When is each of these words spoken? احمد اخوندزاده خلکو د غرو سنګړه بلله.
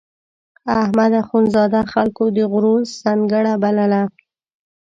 احمد 0.81 1.11
اخوندزاده 1.21 1.81
خلکو 1.93 2.23
د 2.35 2.37
غرو 2.51 2.75
سنګړه 3.01 3.53
بلله. 3.63 4.01